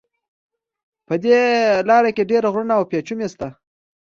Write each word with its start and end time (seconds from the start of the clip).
په 1.07 1.13
دې 1.23 1.41
لاره 1.89 2.11
کې 2.15 2.29
ډېر 2.31 2.43
غرونه 2.53 2.73
او 2.77 2.83
پېچومي 2.91 3.27
شته. 3.33 3.47